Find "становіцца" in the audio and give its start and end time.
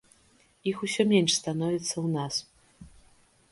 1.41-1.91